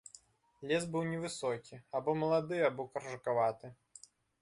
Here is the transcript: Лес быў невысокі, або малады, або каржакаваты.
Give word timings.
Лес 0.71 0.87
быў 0.95 1.03
невысокі, 1.11 1.81
або 2.01 2.17
малады, 2.25 2.57
або 2.73 2.89
каржакаваты. 2.97 3.75